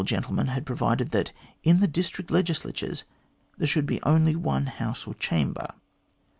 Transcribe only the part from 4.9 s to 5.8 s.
or chamber.